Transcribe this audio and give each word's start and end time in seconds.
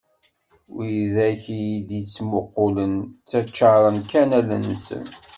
Wid 0.75 1.15
akk 1.29 1.43
iyi-d-ittmuqulen 1.57 2.93
ttaččaren 3.05 3.97
kan 4.11 4.29
allen-nsen. 4.39 5.05